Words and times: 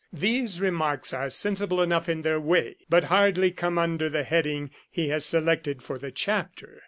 These 0.11 0.59
remarks 0.59 1.13
are 1.13 1.29
sensible 1.29 1.79
enough 1.79 2.09
in 2.09 2.23
their 2.23 2.39
way, 2.39 2.75
but 2.89 3.03
hardly 3.03 3.51
come 3.51 3.77
under 3.77 4.09
the 4.09 4.23
heading 4.23 4.71
he 4.89 5.09
has 5.09 5.27
selected 5.27 5.83
for 5.83 5.99
the 5.99 6.09
chapter. 6.09 6.79